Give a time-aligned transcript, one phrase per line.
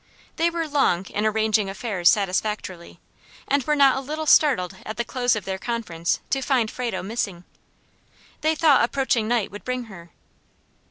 [0.37, 2.99] They were long in arranging affairs satisfactorily,
[3.47, 7.03] and were not a little startled at the close of their conference to find Frado
[7.03, 7.43] missing.
[8.41, 10.09] They thought approaching night would bring her.